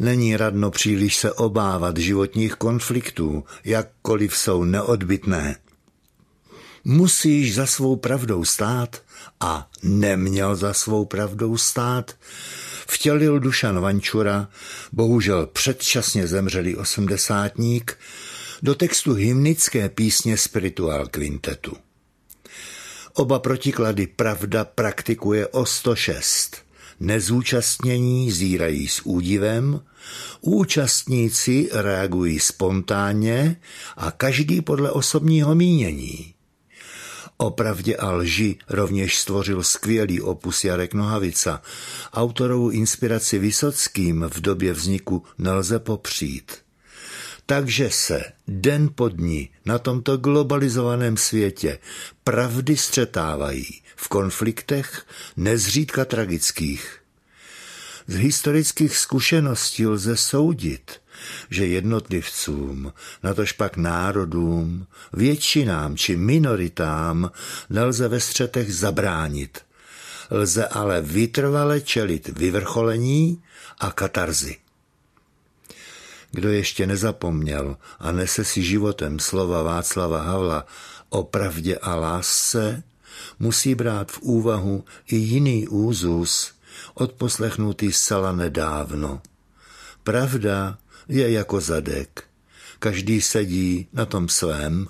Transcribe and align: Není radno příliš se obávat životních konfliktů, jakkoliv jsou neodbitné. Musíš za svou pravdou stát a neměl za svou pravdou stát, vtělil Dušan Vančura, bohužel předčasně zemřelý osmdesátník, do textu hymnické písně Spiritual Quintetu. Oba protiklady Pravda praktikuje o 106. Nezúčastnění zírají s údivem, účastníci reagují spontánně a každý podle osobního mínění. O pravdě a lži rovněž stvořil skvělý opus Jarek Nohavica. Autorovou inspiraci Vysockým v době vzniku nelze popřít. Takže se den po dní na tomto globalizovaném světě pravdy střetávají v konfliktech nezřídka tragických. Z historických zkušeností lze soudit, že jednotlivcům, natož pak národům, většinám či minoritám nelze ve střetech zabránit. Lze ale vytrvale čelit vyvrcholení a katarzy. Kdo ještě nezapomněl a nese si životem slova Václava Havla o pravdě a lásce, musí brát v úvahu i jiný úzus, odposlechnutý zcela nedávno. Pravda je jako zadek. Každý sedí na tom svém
Není 0.00 0.36
radno 0.36 0.70
příliš 0.70 1.16
se 1.16 1.32
obávat 1.32 1.96
životních 1.96 2.54
konfliktů, 2.54 3.44
jakkoliv 3.64 4.36
jsou 4.36 4.64
neodbitné. 4.64 5.56
Musíš 6.84 7.54
za 7.54 7.66
svou 7.66 7.96
pravdou 7.96 8.44
stát 8.44 9.02
a 9.40 9.70
neměl 9.82 10.56
za 10.56 10.74
svou 10.74 11.04
pravdou 11.04 11.56
stát, 11.56 12.16
vtělil 12.86 13.40
Dušan 13.40 13.80
Vančura, 13.80 14.48
bohužel 14.92 15.46
předčasně 15.46 16.26
zemřelý 16.26 16.76
osmdesátník, 16.76 17.98
do 18.62 18.74
textu 18.74 19.14
hymnické 19.14 19.88
písně 19.88 20.36
Spiritual 20.36 21.06
Quintetu. 21.06 21.76
Oba 23.12 23.38
protiklady 23.38 24.06
Pravda 24.06 24.64
praktikuje 24.64 25.48
o 25.48 25.66
106. 25.66 26.56
Nezúčastnění 27.00 28.32
zírají 28.32 28.88
s 28.88 29.00
údivem, 29.04 29.80
účastníci 30.40 31.68
reagují 31.72 32.40
spontánně 32.40 33.56
a 33.96 34.10
každý 34.10 34.62
podle 34.62 34.90
osobního 34.90 35.54
mínění. 35.54 36.34
O 37.36 37.50
pravdě 37.50 37.96
a 37.96 38.10
lži 38.10 38.58
rovněž 38.68 39.18
stvořil 39.18 39.62
skvělý 39.62 40.20
opus 40.20 40.64
Jarek 40.64 40.94
Nohavica. 40.94 41.62
Autorovou 42.12 42.70
inspiraci 42.70 43.38
Vysockým 43.38 44.26
v 44.34 44.40
době 44.40 44.72
vzniku 44.72 45.22
nelze 45.38 45.78
popřít. 45.78 46.52
Takže 47.46 47.90
se 47.90 48.22
den 48.48 48.90
po 48.94 49.08
dní 49.08 49.50
na 49.64 49.78
tomto 49.78 50.16
globalizovaném 50.16 51.16
světě 51.16 51.78
pravdy 52.24 52.76
střetávají 52.76 53.83
v 53.96 54.08
konfliktech 54.08 55.06
nezřídka 55.36 56.04
tragických. 56.04 57.00
Z 58.06 58.14
historických 58.14 58.96
zkušeností 58.96 59.86
lze 59.86 60.16
soudit, 60.16 61.00
že 61.50 61.66
jednotlivcům, 61.66 62.92
natož 63.22 63.52
pak 63.52 63.76
národům, 63.76 64.86
většinám 65.12 65.96
či 65.96 66.16
minoritám 66.16 67.30
nelze 67.70 68.08
ve 68.08 68.20
střetech 68.20 68.74
zabránit. 68.74 69.64
Lze 70.30 70.66
ale 70.66 71.00
vytrvale 71.00 71.80
čelit 71.80 72.28
vyvrcholení 72.28 73.42
a 73.78 73.90
katarzy. 73.90 74.56
Kdo 76.30 76.48
ještě 76.48 76.86
nezapomněl 76.86 77.76
a 77.98 78.12
nese 78.12 78.44
si 78.44 78.62
životem 78.62 79.18
slova 79.18 79.62
Václava 79.62 80.22
Havla 80.22 80.66
o 81.08 81.22
pravdě 81.22 81.78
a 81.78 81.94
lásce, 81.94 82.82
musí 83.38 83.74
brát 83.74 84.12
v 84.12 84.18
úvahu 84.20 84.84
i 85.06 85.16
jiný 85.16 85.68
úzus, 85.68 86.52
odposlechnutý 86.94 87.92
zcela 87.92 88.32
nedávno. 88.32 89.22
Pravda 90.02 90.78
je 91.08 91.30
jako 91.30 91.60
zadek. 91.60 92.24
Každý 92.78 93.20
sedí 93.20 93.88
na 93.92 94.06
tom 94.06 94.28
svém 94.28 94.88